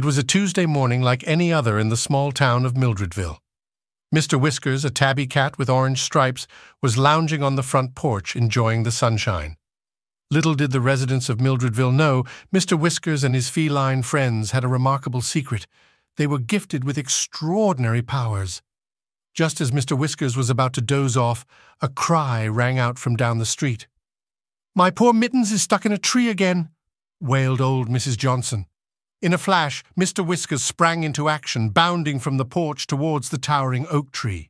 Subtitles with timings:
[0.00, 3.36] It was a Tuesday morning like any other in the small town of Mildredville.
[4.14, 4.40] Mr.
[4.40, 6.46] Whiskers, a tabby cat with orange stripes,
[6.80, 9.58] was lounging on the front porch, enjoying the sunshine.
[10.30, 12.80] Little did the residents of Mildredville know, Mr.
[12.80, 15.66] Whiskers and his feline friends had a remarkable secret.
[16.16, 18.62] They were gifted with extraordinary powers.
[19.34, 19.98] Just as Mr.
[19.98, 21.44] Whiskers was about to doze off,
[21.82, 23.86] a cry rang out from down the street.
[24.74, 26.70] My poor Mittens is stuck in a tree again,
[27.20, 28.16] wailed old Mrs.
[28.16, 28.64] Johnson.
[29.22, 30.24] In a flash, Mr.
[30.24, 34.48] Whiskers sprang into action, bounding from the porch towards the towering oak tree.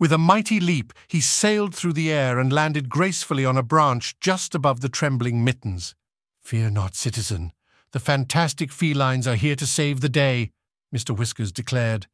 [0.00, 4.18] With a mighty leap, he sailed through the air and landed gracefully on a branch
[4.18, 5.94] just above the trembling mittens.
[6.42, 7.52] Fear not, citizen.
[7.92, 10.50] The fantastic felines are here to save the day,
[10.94, 11.16] Mr.
[11.16, 12.06] Whiskers declared.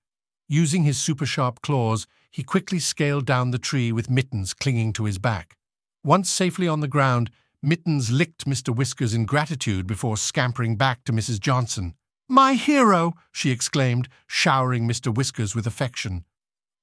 [0.48, 5.18] Using his super-sharp claws, he quickly scaled down the tree with Mittens clinging to his
[5.18, 5.56] back.
[6.02, 7.30] Once safely on the ground,
[7.64, 8.74] Mittens licked Mr.
[8.74, 11.38] Whiskers in gratitude before scampering back to Mrs.
[11.38, 11.94] Johnson.
[12.28, 15.14] My hero, she exclaimed, showering Mr.
[15.14, 16.24] Whiskers with affection.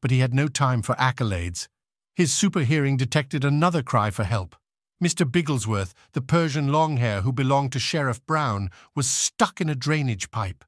[0.02, 1.68] But he had no time for accolades.
[2.16, 4.56] His super hearing detected another cry for help.
[5.04, 5.30] Mr.
[5.30, 10.64] Bigglesworth, the Persian Longhair who belonged to Sheriff Brown, was stuck in a drainage pipe.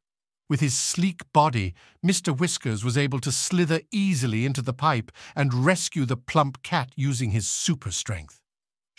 [0.50, 1.74] With his sleek body,
[2.06, 2.38] Mr.
[2.38, 7.32] Whiskers was able to slither easily into the pipe and rescue the plump cat using
[7.32, 8.42] his super strength.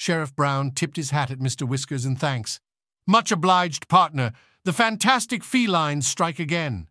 [0.02, 1.62] Sheriff Brown tipped his hat at Mr.
[1.62, 2.58] Whiskers in thanks.
[3.06, 4.32] Much obliged, partner.
[4.64, 6.88] The fantastic felines strike again.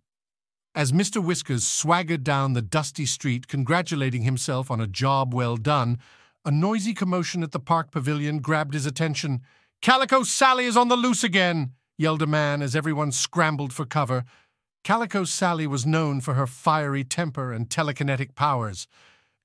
[0.74, 1.22] As Mr.
[1.22, 6.00] Whiskers swaggered down the dusty street, congratulating himself on a job well done,
[6.46, 9.42] a noisy commotion at the park pavilion grabbed his attention.
[9.82, 14.24] Calico Sally is on the loose again, yelled a man as everyone scrambled for cover.
[14.86, 18.88] Calico Sally was known for her fiery temper and telekinetic powers.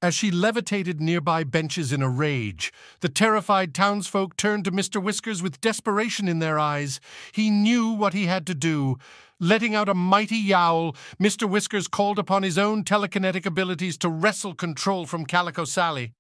[0.03, 5.03] As she levitated nearby benches in a rage, the terrified townsfolk turned to Mr.
[5.03, 7.01] Whiskers with desperation in their eyes.
[7.33, 8.99] He knew what he had to do.
[9.41, 11.49] Letting out a mighty yowl, Mr.
[11.49, 16.13] Whiskers called upon his own telekinetic abilities to wrestle control from Calico Sally.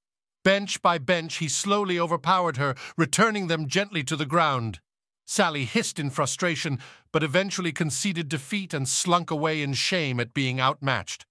[0.43, 4.81] Bench by bench, he slowly overpowered her, returning them gently to the ground.
[5.27, 6.79] Sally hissed in frustration,
[7.13, 11.27] but eventually conceded defeat and slunk away in shame at being outmatched.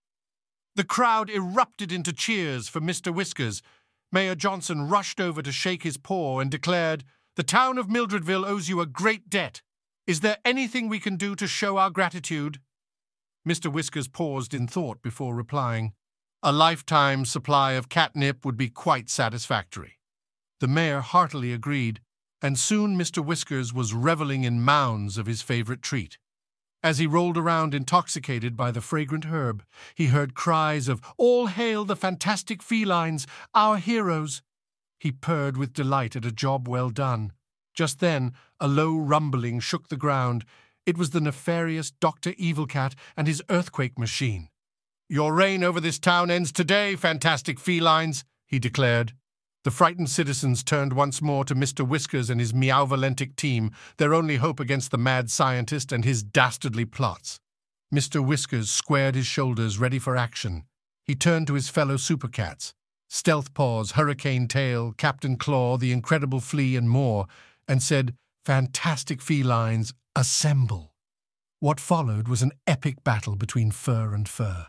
[0.76, 3.14] The crowd erupted into cheers for Mr.
[3.14, 3.62] Whiskers.
[4.12, 7.06] Mayor Johnson rushed over to shake his paw and declared,
[7.38, 9.62] The town of Mildredville owes you a great debt.
[10.06, 12.60] Is there anything we can do to show our gratitude?
[13.48, 13.72] Mr.
[13.72, 15.94] Whiskers paused in thought before replying,
[16.44, 20.00] A lifetime supply of catnip would be quite satisfactory.
[20.60, 22.02] The mayor heartily agreed,
[22.42, 23.24] and soon Mr.
[23.24, 26.18] Whiskers was reveling in mounds of his favorite treat.
[26.86, 29.64] As he rolled around intoxicated by the fragrant herb,
[29.96, 33.26] he heard cries of, All hail the fantastic felines,
[33.56, 34.44] our heroes!
[35.00, 37.32] He purred with delight at a job well done.
[37.74, 40.46] Just then, a low rumbling shook the ground.
[40.86, 42.34] It was the nefarious Dr.
[42.34, 44.50] Evilcat and his earthquake machine.
[45.10, 49.14] Your reign over this town ends today, fantastic felines, he declared.
[49.66, 51.86] The frightened citizens turned once more to Mr.
[51.88, 56.86] Whiskers and his meowvalentic team, their only hope against the mad scientist and his dastardly
[56.86, 57.40] plots.
[57.92, 58.24] Mr.
[58.24, 60.66] Whiskers squared his shoulders, ready for action.
[61.04, 62.74] He turned to his fellow supercats,
[63.10, 67.26] Stealth Paws, Hurricane Tail, Captain Claw, the Incredible Flea, and more,
[67.68, 68.14] and said,
[68.46, 70.94] Fantastic felines, assemble.
[71.60, 74.68] What followed was an epic battle between fur and fur.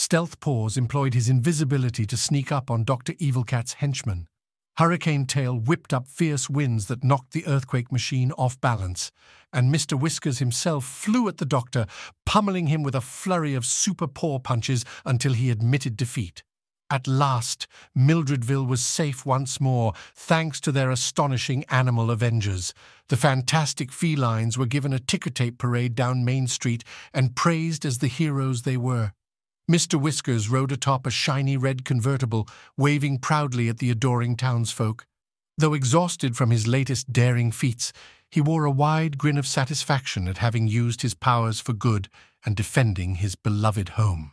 [0.00, 3.14] Stealth Paws employed his invisibility to sneak up on Dr.
[3.14, 4.28] Evilcat's henchmen.
[4.76, 9.10] Hurricane Tail whipped up fierce winds that knocked the earthquake machine off balance,
[9.52, 9.98] and Mr.
[9.98, 11.84] Whiskers himself flew at the doctor,
[12.24, 16.44] pummeling him with a flurry of super paw punches until he admitted defeat.
[16.88, 17.66] At last,
[17.96, 22.72] Mildredville was safe once more, thanks to their astonishing animal avengers.
[23.08, 27.98] The fantastic felines were given a ticker tape parade down Main Street and praised as
[27.98, 29.12] the heroes they were.
[29.70, 30.00] Mr.
[30.00, 32.48] Whiskers rode atop a shiny red convertible,
[32.78, 35.04] waving proudly at the adoring townsfolk.
[35.58, 37.92] Though exhausted from his latest daring feats,
[38.30, 42.08] he wore a wide grin of satisfaction at having used his powers for good
[42.46, 44.32] and defending his beloved home.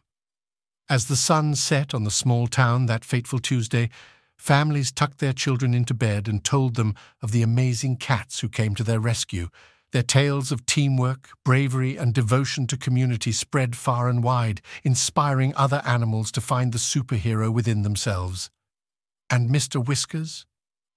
[0.87, 3.89] As the sun set on the small town that fateful Tuesday,
[4.37, 8.75] families tucked their children into bed and told them of the amazing cats who came
[8.75, 9.49] to their rescue
[9.95, 15.81] their tales of teamwork, bravery, and devotion to community spread far and wide, inspiring other
[15.85, 18.49] animals to find the superhero within themselves.
[19.29, 19.81] And Mr.
[19.81, 20.45] Whiskers?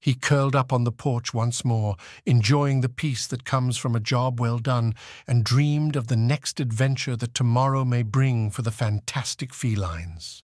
[0.01, 1.95] He curled up on the porch once more,
[2.27, 4.97] enjoying the peace that comes from a job well done,
[5.29, 10.43] and dreamed of the next adventure that tomorrow may bring for the fantastic felines.